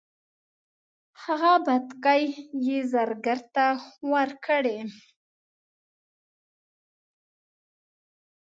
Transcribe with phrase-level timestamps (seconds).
[1.23, 2.23] هغه بتکۍ
[2.65, 3.65] یې زرګر ته
[4.11, 4.79] ورکړې.